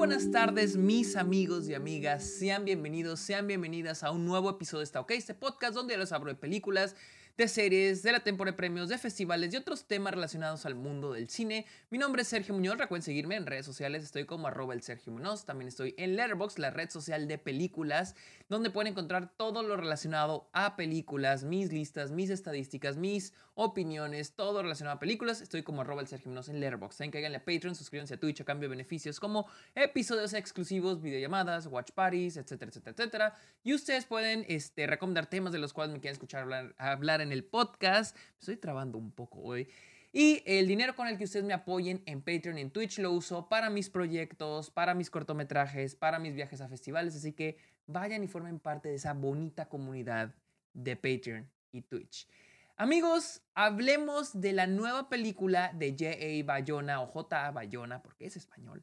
[0.00, 2.24] buenas tardes, mis amigos y amigas.
[2.24, 6.10] Sean bienvenidos, sean bienvenidas a un nuevo episodio de Está OK, este podcast donde les
[6.10, 6.96] hablo de películas,
[7.36, 11.12] de series, de la temporada de premios, de festivales y otros temas relacionados al mundo
[11.12, 11.66] del cine.
[11.90, 15.12] Mi nombre es Sergio Muñoz, recuerden seguirme en redes sociales, estoy como arroba el Sergio
[15.12, 18.14] Muñoz, también estoy en Letterboxd, la red social de películas,
[18.50, 24.60] donde pueden encontrar todo lo relacionado a películas, mis listas, mis estadísticas, mis opiniones, todo
[24.60, 25.40] relacionado a películas.
[25.40, 26.98] Estoy como arroba el Sergio en Letterboxd.
[26.98, 31.00] Saben que hagan a Patreon, suscríbanse a Twitch a cambio de beneficios como episodios exclusivos,
[31.00, 33.34] videollamadas, watch parties, etcétera, etcétera, etcétera.
[33.62, 37.44] Y ustedes pueden este, recomendar temas de los cuales me quieren escuchar hablar, en el
[37.44, 38.16] podcast.
[38.40, 39.68] Estoy trabando un poco hoy.
[40.12, 43.12] Y el dinero con el que ustedes me apoyen en Patreon y en Twitch lo
[43.12, 47.14] uso para mis proyectos, para mis cortometrajes, para mis viajes a festivales.
[47.14, 50.34] Así que vayan y formen parte de esa bonita comunidad
[50.72, 52.28] de Patreon y Twitch.
[52.76, 56.44] Amigos, hablemos de la nueva película de J.A.
[56.46, 57.50] Bayona o J.A.
[57.50, 58.82] Bayona, porque es español.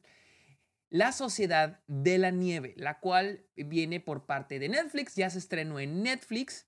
[0.88, 5.80] La Sociedad de la Nieve, la cual viene por parte de Netflix, ya se estrenó
[5.80, 6.66] en Netflix.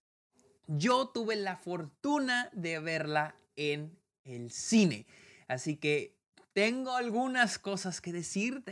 [0.67, 5.07] Yo tuve la fortuna de verla en el cine,
[5.47, 6.17] así que
[6.53, 8.65] tengo algunas cosas que decir,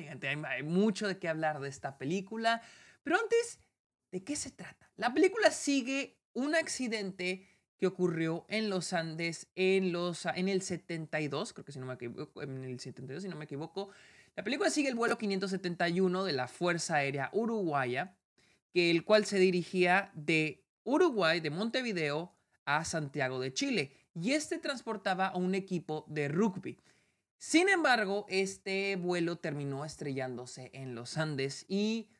[0.48, 2.60] hay mucho de qué hablar de esta película,
[3.08, 3.58] pero antes,
[4.12, 4.92] ¿de qué se trata?
[4.98, 11.54] La película sigue un accidente que ocurrió en los Andes en, los, en el 72,
[11.54, 13.88] creo que si no me equivoco, en el 72, si no me equivoco,
[14.36, 18.14] la película sigue el vuelo 571 de la Fuerza Aérea Uruguaya,
[18.74, 22.34] que el cual se dirigía de Uruguay, de Montevideo,
[22.66, 26.78] a Santiago de Chile, y este transportaba a un equipo de rugby.
[27.38, 32.10] Sin embargo, este vuelo terminó estrellándose en los Andes y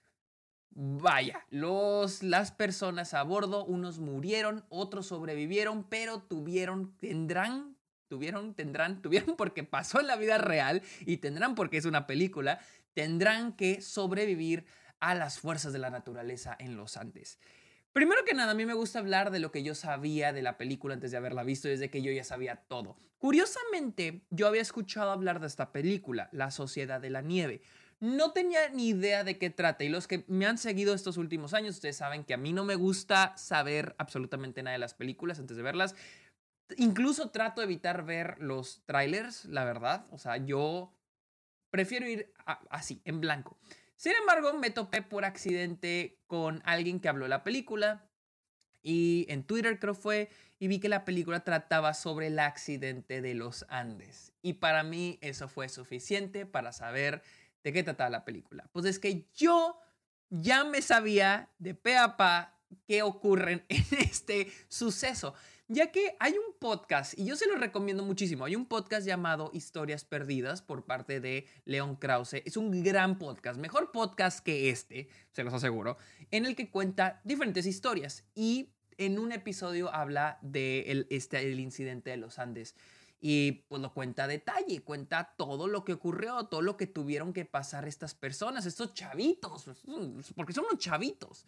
[0.71, 9.03] vaya, los, las personas a bordo, unos murieron, otros sobrevivieron, pero tuvieron, tendrán tuvieron, tendrán,
[9.03, 12.61] tuvieron porque pasó en la vida real y tendrán porque es una película,
[12.95, 14.65] tendrán que sobrevivir
[15.01, 17.39] a las fuerzas de la naturaleza en los Andes.
[17.93, 20.57] Primero que nada, a mí me gusta hablar de lo que yo sabía de la
[20.57, 22.97] película antes de haberla visto, desde que yo ya sabía todo.
[23.19, 27.63] Curiosamente, yo había escuchado hablar de esta película, La Sociedad de la Nieve.
[28.01, 31.53] No tenía ni idea de qué trata y los que me han seguido estos últimos
[31.53, 35.41] años, ustedes saben que a mí no me gusta saber absolutamente nada de las películas
[35.41, 35.97] antes de verlas.
[36.77, 40.07] Incluso trato de evitar ver los trailers, la verdad.
[40.11, 40.93] O sea, yo
[41.71, 42.33] prefiero ir
[42.71, 43.59] así, en blanco.
[43.97, 48.09] Sin embargo, me topé por accidente con alguien que habló de la película.
[48.81, 50.31] Y en Twitter creo fue,
[50.61, 54.33] y vi que la película trataba sobre el accidente de los Andes.
[54.41, 57.23] Y para mí eso fue suficiente para saber
[57.65, 58.69] de qué trataba la película.
[58.73, 59.79] Pues es que yo
[60.31, 65.35] ya me sabía de pe a pa qué ocurren en este suceso
[65.69, 69.51] ya que hay un podcast, y yo se lo recomiendo muchísimo, hay un podcast llamado
[69.53, 72.43] Historias Perdidas por parte de Leon Krause.
[72.47, 75.99] Es un gran podcast, mejor podcast que este, se los aseguro,
[76.31, 82.11] en el que cuenta diferentes historias y en un episodio habla de este, el incidente
[82.11, 82.75] de los Andes.
[83.21, 87.33] Y pues lo cuenta a detalle, cuenta todo lo que ocurrió, todo lo que tuvieron
[87.33, 89.65] que pasar estas personas, estos chavitos,
[90.37, 91.45] porque son unos chavitos.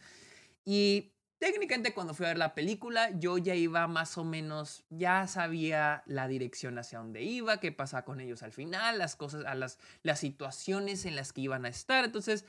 [0.65, 5.27] Y Técnicamente cuando fui a ver la película yo ya iba más o menos, ya
[5.27, 9.79] sabía la dirección hacia dónde iba, qué pasaba con ellos al final, las cosas, las,
[10.03, 12.05] las situaciones en las que iban a estar.
[12.05, 12.45] Entonces,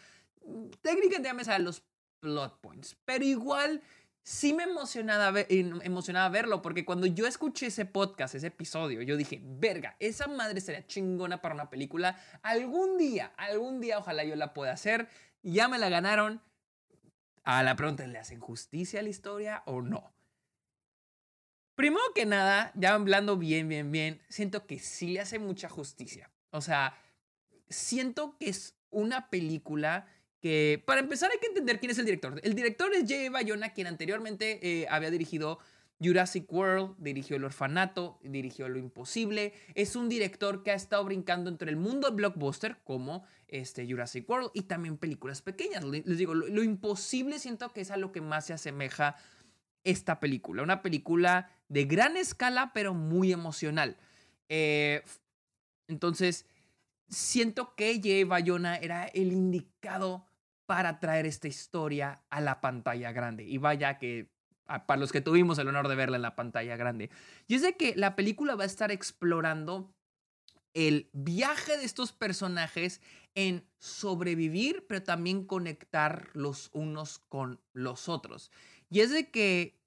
[0.81, 1.83] técnicamente ya me sabía los
[2.19, 3.81] plot points, pero igual
[4.23, 9.41] sí me emocionaba, emocionaba verlo porque cuando yo escuché ese podcast, ese episodio, yo dije,
[9.43, 12.19] verga, esa madre sería chingona para una película.
[12.41, 15.07] Algún día, algún día ojalá yo la pueda hacer.
[15.43, 16.41] Ya me la ganaron
[17.43, 20.13] a la pregunta, ¿le hacen justicia a la historia o no?
[21.75, 26.29] Primero que nada, ya hablando bien, bien, bien, siento que sí le hace mucha justicia.
[26.51, 26.95] O sea,
[27.69, 30.05] siento que es una película
[30.41, 32.39] que, para empezar, hay que entender quién es el director.
[32.43, 33.29] El director es J.
[33.29, 35.59] Bayona, quien anteriormente eh, había dirigido
[36.03, 39.53] Jurassic World, dirigió El Orfanato, dirigió Lo Imposible.
[39.75, 44.49] Es un director que ha estado brincando entre el mundo blockbuster, como este, Jurassic World,
[44.55, 45.83] y también películas pequeñas.
[45.83, 49.15] Les digo, lo, Imposible siento que es a lo que más se asemeja
[49.83, 50.63] esta película.
[50.63, 53.97] Una película de gran escala, pero muy emocional.
[54.49, 55.03] Eh,
[55.87, 56.47] entonces,
[57.09, 58.27] siento que J.
[58.27, 60.25] Bayona era el indicado
[60.71, 63.43] para traer esta historia a la pantalla grande.
[63.43, 64.31] Y vaya que
[64.87, 67.09] para los que tuvimos el honor de verla en la pantalla grande.
[67.45, 69.93] Y es de que la película va a estar explorando
[70.73, 73.01] el viaje de estos personajes
[73.35, 78.49] en sobrevivir, pero también conectar los unos con los otros.
[78.89, 79.77] Y es de que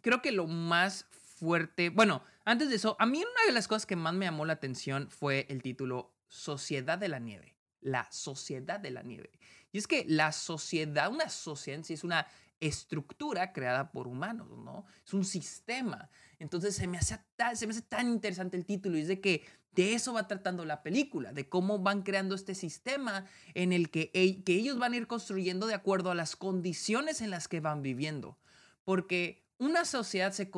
[0.00, 3.84] creo que lo más fuerte, bueno, antes de eso, a mí una de las cosas
[3.84, 7.52] que más me llamó la atención fue el título Sociedad de la Nieve.
[7.82, 9.30] la sociedad de la nieve.
[9.72, 12.26] Y es que la sociedad, una sociedad en sí es una
[12.60, 14.84] estructura creada por humanos, ¿no?
[15.04, 16.10] Es un sistema.
[16.38, 19.20] Entonces se me hace tan, se me hace tan interesante el título y es de
[19.20, 23.90] que de eso va tratando la película, de cómo van creando este sistema en el
[23.90, 24.10] que,
[24.44, 27.82] que ellos van a ir construyendo de acuerdo a las condiciones en las que van
[27.82, 28.38] viviendo.
[28.84, 30.50] Porque una sociedad se,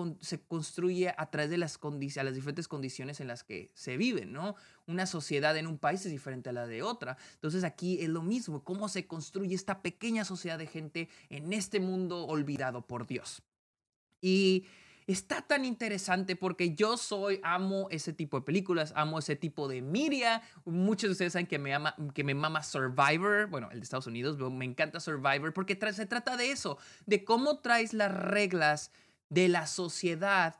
[0.48, 4.54] construye a través de las, las diferentes condiciones en las que se viven, ¿no?
[4.86, 7.18] Una sociedad en un país es diferente a la de otra.
[7.34, 11.80] Entonces aquí es lo mismo, cómo se construye esta pequeña sociedad de gente en este
[11.80, 13.42] mundo olvidado por Dios.
[14.22, 14.64] Y
[15.06, 19.82] está tan interesante porque yo soy, amo ese tipo de películas, amo ese tipo de
[19.82, 20.42] media.
[20.64, 24.06] Muchos de ustedes saben que me, ama, que me mama Survivor, bueno, el de Estados
[24.06, 28.90] Unidos, me encanta Survivor porque se trata de eso, de cómo traes las reglas
[29.28, 30.56] de la sociedad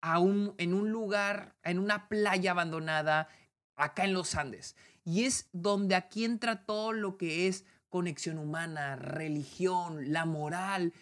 [0.00, 3.28] a en un lugar, en una playa abandonada,
[3.76, 4.76] acá en los Andes.
[5.04, 10.92] Y es donde aquí entra todo lo que es conexión humana, religión, la moral,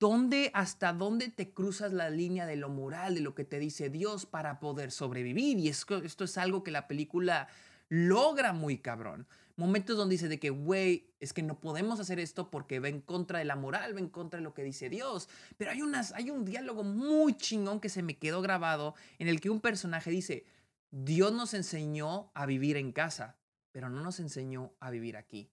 [0.00, 3.90] ¿Dónde, hasta dónde te cruzas la línea de lo moral, de lo que te dice
[3.90, 5.58] Dios para poder sobrevivir?
[5.58, 7.48] Y esto, es algo que la película
[7.90, 9.26] logra muy cabrón.
[9.56, 13.02] Momentos donde dice de que, güey, es que no podemos hacer esto porque va en
[13.02, 15.28] contra de la moral, va en contra de lo que dice Dios.
[15.58, 19.38] Pero hay, unas, hay un diálogo muy chingón que se me quedó grabado en el
[19.38, 20.46] que un personaje dice,
[20.90, 23.36] Dios nos enseñó a vivir en casa,
[23.70, 25.50] pero no nos enseñó a vivir aquí.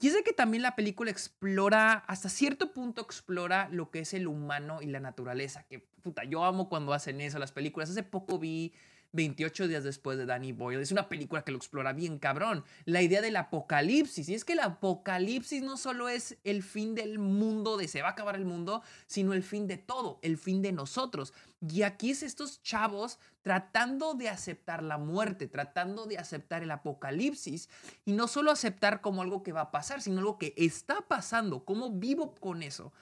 [0.00, 4.14] Y es de que también la película explora, hasta cierto punto explora lo que es
[4.14, 7.90] el humano y la naturaleza, que puta, yo amo cuando hacen eso las películas.
[7.90, 8.72] Hace poco vi
[9.12, 10.80] 28 días después de Danny Boyle.
[10.80, 12.64] Es una película que lo explora bien cabrón.
[12.84, 14.28] La idea del apocalipsis.
[14.28, 18.08] Y es que el apocalipsis no solo es el fin del mundo, de se va
[18.08, 21.32] a acabar el mundo, sino el fin de todo, el fin de nosotros.
[21.60, 27.68] Y aquí es estos chavos tratando de aceptar la muerte, tratando de aceptar el apocalipsis.
[28.04, 31.64] Y no solo aceptar como algo que va a pasar, sino algo que está pasando.
[31.64, 32.92] ¿Cómo vivo con eso?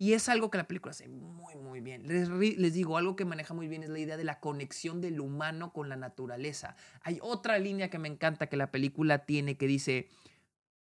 [0.00, 2.08] Y es algo que la película hace muy, muy bien.
[2.08, 5.74] Les, digo, algo que maneja muy bien es la idea de la conexión del humano
[5.74, 6.74] con la naturaleza.
[7.02, 10.08] Hay otra línea que me encanta que la película tiene que dice,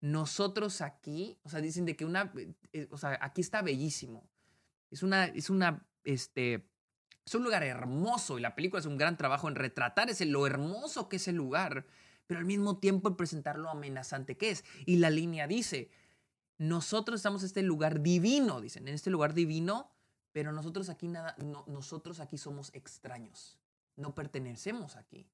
[0.01, 2.33] nosotros aquí, o sea, dicen de que una,
[2.73, 4.31] eh, o sea, aquí está bellísimo.
[4.89, 6.71] Es una, es una, este,
[7.27, 10.47] es un lugar hermoso y la película es un gran trabajo en retratar ese, lo
[10.47, 11.89] hermoso que es el lugar,
[12.29, 14.65] pero al mismo tiempo en presentar lo amenazante que es.
[14.87, 15.91] Y la línea dice,
[16.59, 19.91] nosotros estamos en este lugar divino, dicen, en este lugar divino,
[20.33, 23.59] pero nosotros aquí nada, nosotros aquí somos extraños,
[23.97, 25.27] no pertenecemos aquí.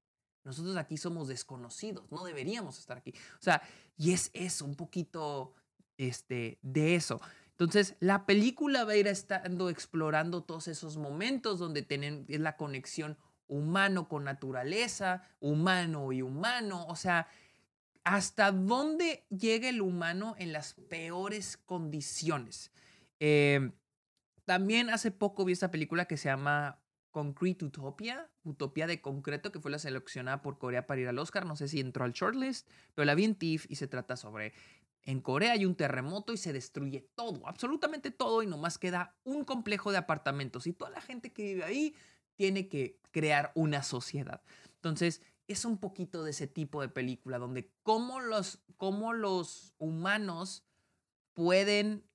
[0.45, 3.15] Nosotros aquí somos desconocidos, no deberíamos estar aquí.
[3.41, 3.63] O sea,
[3.97, 5.55] y es eso, un poquito
[5.97, 7.21] este, de eso.
[7.53, 12.57] Entonces, la película va a ir estando explorando todos esos momentos donde tienen, es la
[12.59, 13.17] conexión
[13.47, 16.85] humano con naturaleza, humano y humano.
[16.89, 17.27] O sea,
[18.05, 22.71] hasta dónde llega el humano en las peores condiciones.
[23.19, 23.73] Eh,
[24.45, 26.81] también hace poco vi esta película que se llama
[27.11, 31.47] Concrete Utopia, Utopía de Concreto, que fue la seleccionada por Corea para ir al Oscar.
[31.47, 34.53] No sé si entró al shortlist, pero la vi en TIFF y se trata sobre
[35.05, 39.45] en Corea hay un terremoto y se destruye todo, absolutamente todo, y nomás queda un
[39.45, 40.67] complejo de apartamentos.
[40.67, 41.95] Y toda la gente que vive ahí
[42.37, 44.43] tiene que crear una sociedad.
[44.77, 50.65] Entonces, es un poquito de ese tipo de película, donde cómo los, cómo los humanos
[51.35, 52.09] pueden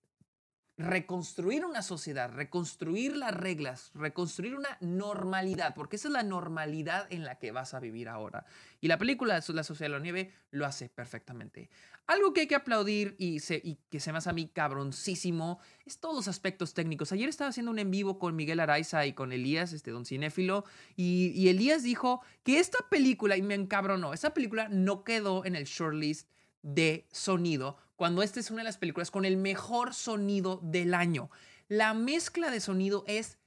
[0.79, 7.25] reconstruir una sociedad, reconstruir las reglas, reconstruir una normalidad, porque esa es la normalidad en
[7.25, 8.45] la que vas a vivir ahora.
[8.79, 11.69] Y la película La Sociedad de la Nieve lo hace perfectamente.
[12.07, 13.41] Algo que hay que aplaudir y,
[13.89, 17.11] que se me hace a mí cabroncísimo es todos los aspectos técnicos.
[17.11, 20.63] Ayer estaba haciendo un en vivo con Miguel Araiza y con Elías, este don cinéfilo,
[20.95, 25.65] y, Elías dijo que esta película, y me encabronó, esta película no quedó en el
[25.65, 26.29] shortlist
[26.61, 31.29] de sonido, cuando esta es una de las películas con el mejor sonido del año.
[31.67, 33.37] La mezcla de sonido es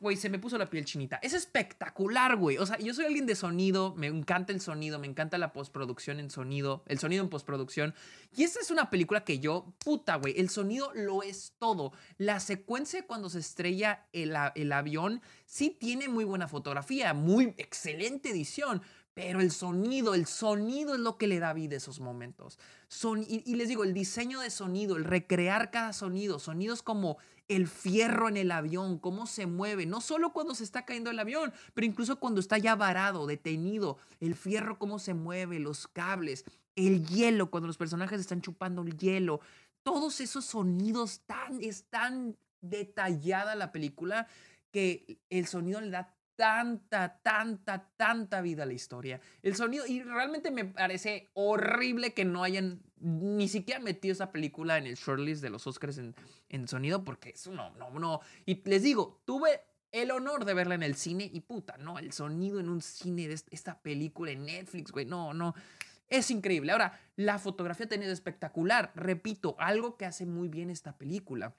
[0.00, 1.18] güey, se me puso la piel chinita.
[1.22, 2.58] Es espectacular, güey.
[2.58, 6.20] O sea, yo soy alguien de sonido, me encanta el sonido, me encanta la postproducción
[6.20, 7.94] en sonido, el sonido en postproducción.
[8.36, 11.92] Y esta es una película que yo, puta, güey, el sonido lo es todo.
[12.16, 18.30] La secuencia cuando se estrella el, el avión sí tiene muy buena fotografía, muy excelente
[18.30, 18.82] edición,
[19.18, 22.56] pero el sonido, el sonido es lo que le da vida a esos momentos.
[22.86, 27.66] Son, y, les digo, el diseño de sonido, el recrear cada sonido, sonidos como el
[27.66, 31.52] fierro en el avión, cómo se mueve, no solo cuando se está cayendo el avión,
[31.74, 36.44] pero incluso cuando está ya varado, detenido, el fierro cómo se mueve, los cables,
[36.76, 39.40] el hielo, cuando los personajes están chupando el hielo,
[39.82, 44.28] todos esos sonidos tan, es tan detallada la película
[44.70, 49.20] que el sonido le da tanta, tanta, tanta vida a la historia.
[49.42, 54.78] El sonido, y realmente me parece horrible que no hayan ni siquiera metido esa película
[54.78, 56.14] en el shortlist de los Oscars en,
[56.48, 58.20] en sonido, porque eso no, no, no.
[58.46, 62.12] Y les digo, tuve el honor de verla en el cine y puta, no, el
[62.12, 65.56] sonido en un cine de esta película en Netflix, güey, no, no.
[66.08, 66.70] Es increíble.
[66.70, 68.92] Ahora, la fotografía tenido espectacular.
[68.94, 71.56] Repito, algo que hace muy bien esta película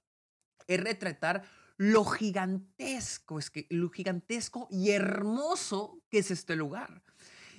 [0.68, 1.44] es retratar
[1.80, 7.02] lo gigantesco, es que lo gigantesco y hermoso que es este lugar.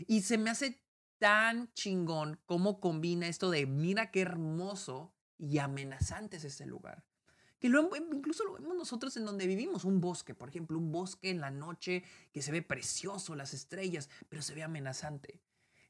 [0.06, 0.78] Y se me hace
[1.18, 7.02] tan chingón cómo combina esto de mira qué hermoso y amenazante es este lugar.
[7.58, 11.40] Que incluso lo vemos nosotros en donde vivimos, un bosque, por ejemplo, un bosque en
[11.40, 15.40] la noche que se ve precioso, las estrellas, pero se ve amenazante.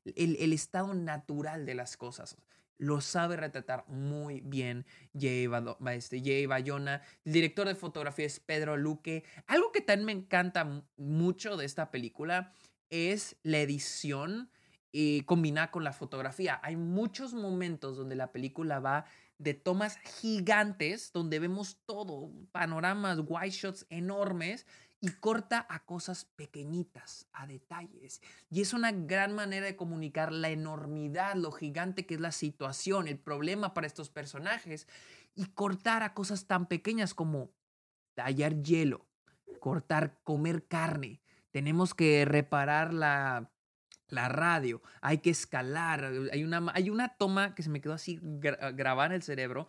[0.05, 2.37] El estado natural de las cosas
[2.81, 5.47] lo sabe retratar muy bien Jay,
[5.91, 7.03] este, Bayona.
[7.25, 9.23] El director de fotografía es Pedro Luque.
[9.47, 12.55] Algo que también me encanta mucho de esta película
[12.89, 14.51] es la edición
[14.93, 16.59] y combinada con la fotografía.
[16.63, 19.05] Hay muchos momentos donde la película va
[19.37, 24.67] de tomas gigantes, donde vemos todo, panoramas, white shots enormes,
[25.01, 28.21] y corta a cosas pequeñitas, a detalles.
[28.51, 33.09] Y es una gran manera de comunicar la enormidad, lo gigante que es la situación,
[33.09, 34.87] el problema para estos personajes,
[35.35, 37.51] y cortar a cosas tan pequeñas como
[38.15, 39.07] tallar hielo,
[39.59, 41.23] cortar, comer carne.
[41.51, 43.51] Tenemos que reparar la,
[44.09, 46.13] la radio, hay que escalar.
[46.33, 49.67] Hay una, hay una toma que se me quedó así grabada en el cerebro,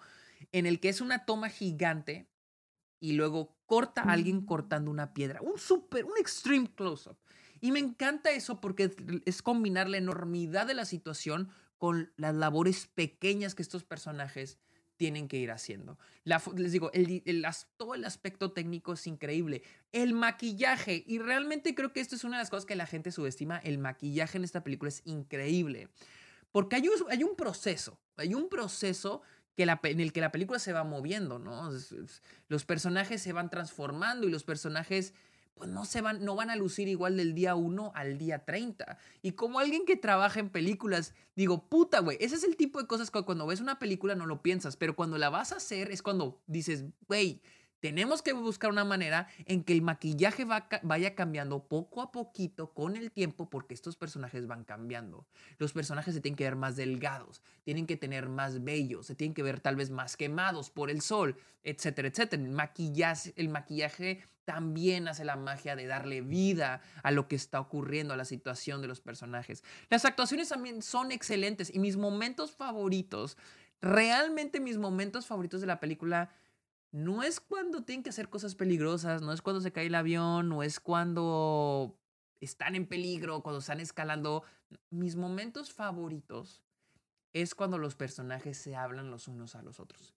[0.52, 2.31] en el que es una toma gigante
[3.02, 5.42] y luego corta a alguien cortando una piedra.
[5.42, 7.18] Un super, un extreme close-up.
[7.60, 12.88] Y me encanta eso porque es combinar la enormidad de la situación con las labores
[12.88, 14.60] pequeñas que estos personajes
[14.98, 15.98] tienen que ir haciendo.
[16.56, 17.44] les digo, el,
[17.76, 19.64] todo el aspecto técnico es increíble.
[19.92, 23.12] El maquillaje, y realmente creo que esto es una de las cosas que la gente
[23.12, 25.90] subestima, el maquillaje en esta película es increíble.
[26.52, 29.24] Porque hay hay un proceso, hay un proceso
[29.56, 31.72] que la, en el que la película se va moviendo, ¿no?
[32.48, 35.14] Los personajes se van transformando y los personajes
[35.62, 38.98] pues no se van, no van a lucir igual del día 1 al día 30.
[39.22, 42.88] Y como alguien que trabaja en películas, digo, puta, güey, ese es el tipo de
[42.88, 45.92] cosas que cuando ves una película no lo piensas, pero cuando la vas a hacer
[45.92, 47.44] es cuando dices, güey,
[47.82, 50.46] tenemos que buscar una manera en que el maquillaje
[50.84, 55.26] vaya cambiando poco a poquito con el tiempo porque estos personajes van cambiando.
[55.58, 59.34] Los personajes se tienen que ver más delgados, tienen que tener más bellos, se tienen
[59.34, 62.44] que ver tal vez más quemados por el sol, etcétera, etcétera.
[62.44, 67.60] El maquillaje, el maquillaje también hace la magia de darle vida a lo que está
[67.60, 69.64] ocurriendo, a la situación de los personajes.
[69.90, 73.38] Las actuaciones también son excelentes y mis momentos favoritos,
[73.82, 76.30] realmente mis momentos favoritos de la película
[76.92, 80.50] no es cuando tienen que hacer cosas peligrosas, no es cuando se cae el avión,
[80.50, 81.98] no es cuando
[82.42, 84.44] están en peligro, cuando están escalando.
[84.90, 86.62] Mis momentos favoritos
[87.34, 90.16] es cuando los personajes se hablan los unos a los otros.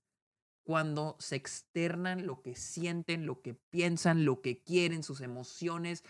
[0.64, 6.02] Cuando se externan lo que sienten, lo que piensan, lo que quieren, sus emociones.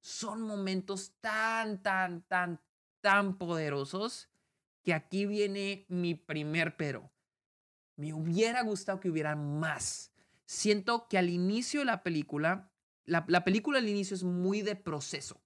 [0.00, 2.60] Son momentos tan, tan, tan,
[3.00, 4.28] tan poderosos
[4.82, 7.12] que aquí viene mi primer pero.
[7.98, 10.12] Me hubiera gustado que hubiera más.
[10.46, 12.70] Siento que al inicio de la película,
[13.04, 15.42] la, película al inicio es muy de proceso.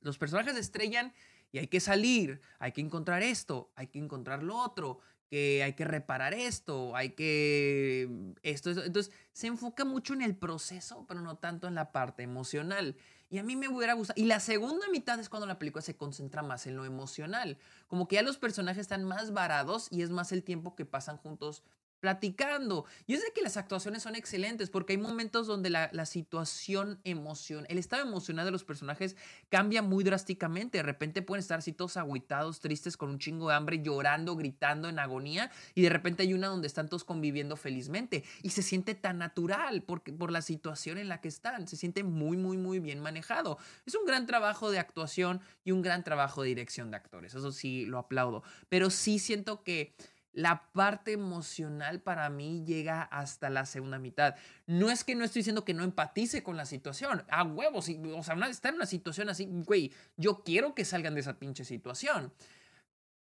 [0.00, 1.12] Los personajes estrellan
[1.52, 5.74] y hay que salir, hay que encontrar esto, hay que encontrar lo otro, que hay
[5.74, 8.84] que reparar esto, hay que esto, esto.
[8.84, 12.96] Entonces se enfoca mucho en el proceso, pero no tanto en la parte emocional.
[13.32, 14.20] Y a mí me hubiera gustado.
[14.20, 17.56] Y la segunda mitad es cuando la película se concentra más en lo emocional.
[17.88, 21.16] Como que ya los personajes están más varados y es más el tiempo que pasan
[21.16, 21.62] juntos
[22.02, 22.84] platicando.
[23.06, 27.64] Y es de que las actuaciones son excelentes porque hay momentos donde la, situación emoción,
[27.68, 29.16] el estado emocional de los personajes
[29.48, 30.78] cambia muy drásticamente.
[30.78, 34.88] De repente pueden estar así todos agüitados, tristes, con un chingo de hambre, llorando, gritando
[34.88, 35.52] en agonía.
[35.76, 38.24] Y de repente hay una donde están todos conviviendo felizmente.
[38.42, 41.68] Y se siente tan natural porque, por la situación en la que están.
[41.68, 43.58] Se siente muy, muy, muy bien manejado.
[43.86, 47.32] Es un gran trabajo de actuación y un gran trabajo de dirección de actores.
[47.36, 48.42] Eso sí, lo aplaudo.
[48.68, 49.94] Pero sí siento que
[50.32, 54.34] la parte emocional para mí llega hasta la segunda mitad.
[54.66, 57.24] No es que no estoy diciendo que no empatice con la situación.
[57.28, 61.20] A huevos, o sea, está en una situación así, güey, yo quiero que salgan de
[61.20, 62.32] esa pinche situación.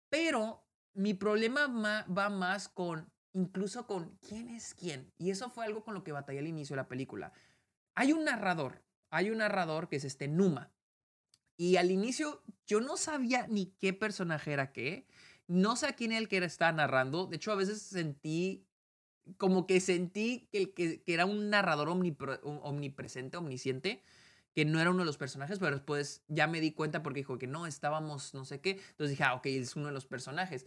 [0.08, 1.66] Pero mi problema
[2.06, 5.12] va más con, incluso con quién es quién.
[5.18, 7.32] Y eso fue algo con lo que batallé al inicio de la película.
[7.94, 10.72] Hay un narrador, hay un narrador que es este Numa.
[11.56, 15.06] Y al inicio yo no sabía ni qué personaje era qué.
[15.46, 17.26] No sé a quién era el que estaba narrando.
[17.26, 18.66] De hecho, a veces sentí,
[19.36, 24.02] como que sentí que, el que, era un narrador omnipresente, omnisciente,
[24.54, 27.38] que no era uno de los personajes, pero después ya me di cuenta porque dijo
[27.38, 28.70] que no, estábamos no sé qué.
[28.70, 30.64] Entonces dije, ah, ok, es uno de los personajes.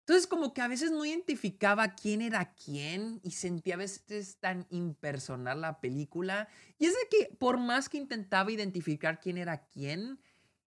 [0.00, 4.66] Entonces como que a veces no identificaba quién era quién y sentía a veces tan
[4.70, 6.48] impersonal la película.
[6.78, 10.18] Y es de que por más que intentaba identificar quién era quién,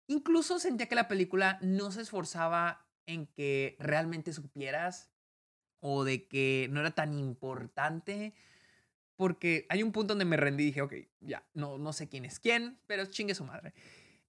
[0.07, 5.09] incluso sentía que la película no se esforzaba en que realmente supieras
[5.79, 8.33] o de que no era tan importante.
[9.15, 12.25] Porque hay un punto donde me rendí y dije, ok, ya, no, no sé quién
[12.25, 13.73] es quién, pero chingue su madre.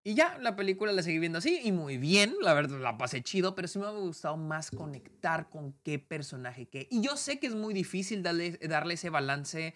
[0.06, 3.22] Y ya, la película la seguí viendo así y muy bien, la verdad la pasé
[3.22, 6.86] chido, pero sí me ha gustado más conectar con qué personaje qué.
[6.90, 9.74] Y yo sé que es muy difícil darle, darle ese balance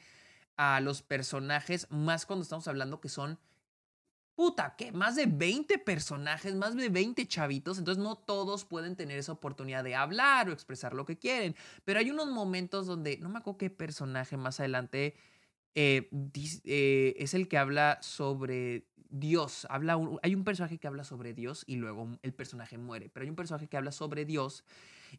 [0.59, 3.39] a los personajes, más cuando estamos hablando que son,
[4.39, 4.93] puta, ¿qué?
[4.93, 9.83] Más de 20 personajes, más de 20 chavitos, entonces no todos pueden tener esa oportunidad
[9.83, 11.57] de hablar o expresar lo que quieren.
[11.85, 15.17] Pero hay unos momentos donde, no me acuerdo qué personaje más adelante
[15.75, 16.09] eh,
[16.63, 19.67] eh, es el que habla sobre Dios.
[19.71, 23.11] Habla hay un personaje que habla sobre Dios y luego el personaje muere.
[23.13, 24.63] Pero hay un personaje que habla sobre Dios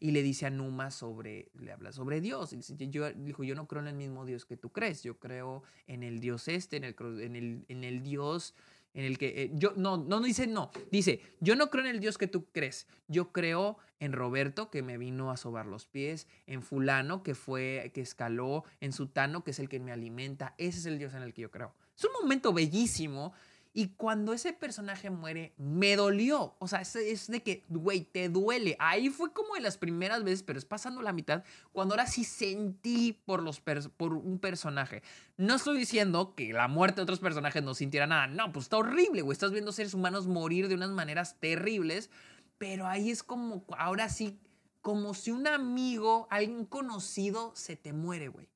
[0.00, 2.56] y le dice a Numa sobre, le habla sobre Dios.
[2.78, 5.02] yo, dijo, yo no creo en el mismo Dios que tú crees.
[5.02, 8.54] Yo creo en el Dios este, en el, en el, en el Dios
[8.94, 12.00] en el que eh, yo no, no dice no, dice, yo no creo en el
[12.00, 16.26] Dios que tú crees, yo creo en Roberto que me vino a sobar los pies,
[16.46, 20.78] en fulano que fue que escaló, en Sutano que es el que me alimenta, ese
[20.78, 21.74] es el Dios en el que yo creo.
[21.96, 23.34] Es un momento bellísimo
[23.72, 26.56] y cuando ese personaje muere, me dolió.
[26.58, 28.76] O sea, es, de que, güey, te duele.
[28.80, 32.24] Ahí fue como de las primeras veces, pero es pasando la mitad, cuando ahora sí
[32.24, 35.02] sentí por, los por un personaje.
[35.36, 38.26] No estoy diciendo que la muerte de otros personajes no sintiera nada.
[38.26, 39.34] No, pues está horrible, güey.
[39.34, 42.10] Estás viendo seres humanos morir de unas maneras terribles.
[42.58, 44.40] Pero ahí es como, ahora sí,
[44.80, 48.48] como si un amigo, alguien conocido, se te muere, güey.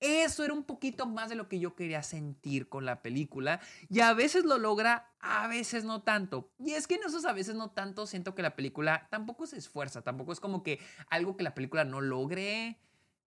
[0.00, 4.00] Eso era un poquito más de lo que yo quería sentir con la película y
[4.00, 6.50] a veces lo logra, a veces no tanto.
[6.58, 9.56] Y es que en esos a veces no tanto siento que la película tampoco se
[9.56, 12.78] esfuerza, tampoco es como que algo que la película no logre,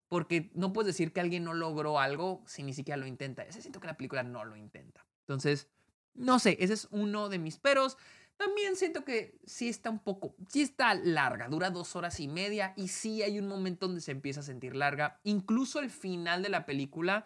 [0.07, 3.43] porque no puedes decir que alguien no logró algo si ni siquiera lo intenta.
[3.43, 5.05] Ese siento que la película no lo intenta.
[5.21, 5.69] Entonces,
[6.13, 7.97] no sé, ese es uno de mis peros.
[8.37, 12.73] También siento que sí está un poco, sí está larga, dura dos horas y media
[12.77, 15.19] y sí hay un momento donde se empieza a sentir larga.
[15.23, 17.25] Incluso el final de la película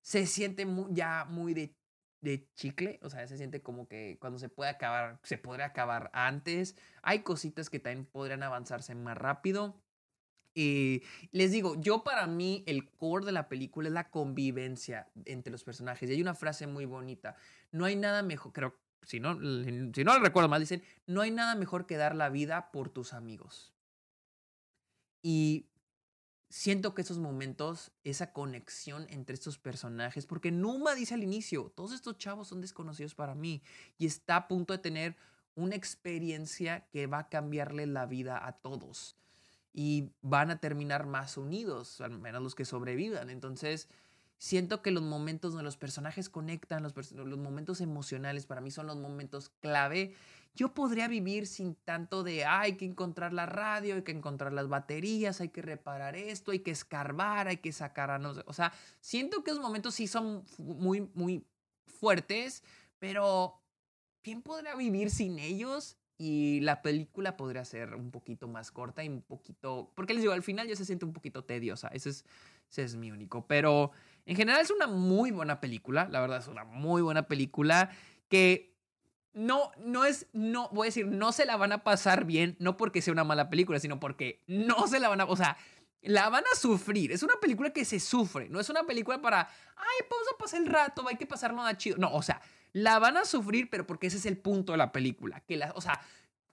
[0.00, 1.74] se siente ya muy de,
[2.20, 6.10] de chicle, o sea, se siente como que cuando se puede acabar, se podría acabar
[6.12, 6.76] antes.
[7.02, 9.80] Hay cositas que también podrían avanzarse más rápido.
[10.54, 15.50] Y les digo, yo para mí el core de la película es la convivencia entre
[15.50, 16.08] los personajes.
[16.08, 17.34] Y hay una frase muy bonita.
[17.72, 19.38] No hay nada mejor, creo, si no,
[19.94, 23.12] si no recuerdo mal, dicen, no hay nada mejor que dar la vida por tus
[23.12, 23.72] amigos.
[25.22, 25.68] Y
[26.48, 31.92] siento que esos momentos, esa conexión entre estos personajes, porque Numa dice al inicio, todos
[31.92, 33.62] estos chavos son desconocidos para mí
[33.98, 35.16] y está a punto de tener
[35.54, 39.16] una experiencia que va a cambiarle la vida a todos
[39.72, 43.30] y van a terminar más unidos, al menos los que sobrevivan.
[43.30, 43.88] Entonces,
[44.44, 48.86] Siento que los momentos donde los personajes conectan, los, los momentos emocionales para mí son
[48.86, 50.14] los momentos clave.
[50.54, 54.68] Yo podría vivir sin tanto de hay que encontrar la radio, hay que encontrar las
[54.68, 58.42] baterías, hay que reparar esto, hay que escarbar, hay que sacar a no sé.
[58.44, 61.46] O sea, siento que esos momentos sí son muy, muy
[61.86, 62.62] fuertes,
[62.98, 63.62] pero
[64.20, 65.96] ¿quién podría vivir sin ellos?
[66.16, 69.90] Y la película podría ser un poquito más corta y un poquito.
[69.94, 71.88] Porque les digo, al final ya se siente un poquito tediosa.
[71.88, 72.24] Ese es,
[72.70, 73.46] ese es mi único.
[73.46, 73.90] Pero
[74.26, 77.90] en general es una muy buena película, la verdad es una muy buena película
[78.28, 78.74] que
[79.34, 82.76] no, no es, no, voy a decir, no se la van a pasar bien, no
[82.76, 85.58] porque sea una mala película, sino porque no se la van a, o sea,
[86.02, 87.12] la van a sufrir.
[87.12, 89.40] Es una película que se sufre, no es una película para,
[89.76, 91.96] ay, vamos a pasar el rato, hay que pasar nada chido.
[91.98, 92.40] No, o sea,
[92.74, 95.40] la van a sufrir, pero porque ese es el punto de la película.
[95.40, 96.02] Que la, o sea,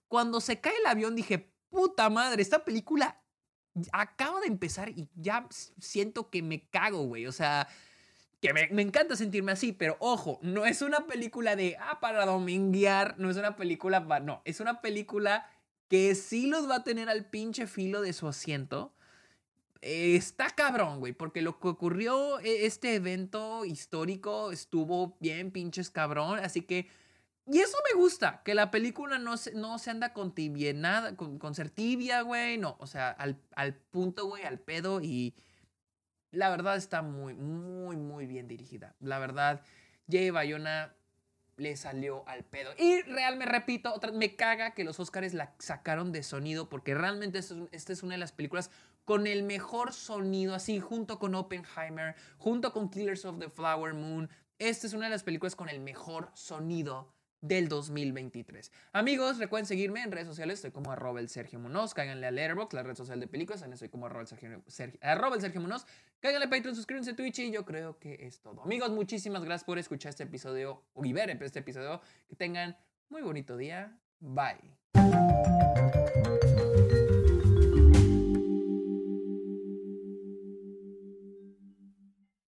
[0.07, 3.21] cuando se cae el avión dije, puta madre, esta película
[3.91, 5.47] acabo de empezar y ya
[5.79, 7.25] siento que me cago, güey.
[7.25, 7.67] O sea,
[8.39, 12.25] que me, me, encanta sentirme así, pero ojo, no es una película de, ah, para
[12.25, 15.49] dominguear, no es una película para, no, es una película
[15.87, 18.93] que sí los va a tener al pinche filo de su asiento.
[19.81, 26.39] Está cabrón, güey, porque lo que ocurrió, e, este evento histórico estuvo bien pinches cabrón,
[26.39, 26.87] así que
[27.47, 30.33] y eso me gusta, que la película no se, no se anda con
[30.75, 35.01] nada con, con ser tibia, güey, no, o sea, al, al punto, güey, al pedo
[35.01, 35.33] y
[36.31, 38.95] la verdad está muy, muy, muy bien dirigida.
[38.99, 39.61] La verdad,
[40.09, 40.95] Jay Bayona
[41.61, 42.71] le salió al pedo.
[42.77, 46.95] Y real, me repito, otra, me caga que los Oscars la sacaron de sonido porque
[46.95, 48.71] realmente esta es una de las películas
[49.05, 54.29] con el mejor sonido, así, junto con Oppenheimer, junto con Killers of the Flower Moon,
[54.59, 58.71] esta es una de las películas con el mejor sonido del 2023.
[58.93, 62.73] Amigos, recuerden seguirme en redes sociales, estoy como arroba el Sergio Munoz, cáiganle a Letterboxd,
[62.75, 64.63] la red social de películas, en estoy como arroba el Sergio,
[65.01, 65.85] arroba el Sergio Munoz,
[66.19, 68.63] cáiganle a Patreon, suscríbanse a Twitch y yo creo que es todo.
[68.63, 72.77] Amigos, muchísimas gracias por escuchar este episodio y ver este episodio, que tengan
[73.09, 74.77] muy bonito día, bye.